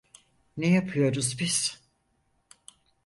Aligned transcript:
Ne 0.57 0.67
yapıyoruz 0.71 1.39
biz? 1.39 1.81